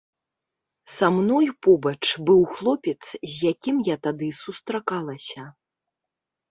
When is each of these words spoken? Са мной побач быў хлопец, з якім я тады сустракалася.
Са 0.93 1.07
мной 1.17 1.47
побач 1.67 2.03
быў 2.31 2.41
хлопец, 2.55 2.99
з 3.11 3.33
якім 3.53 3.77
я 3.93 3.97
тады 4.09 4.27
сустракалася. 4.43 5.43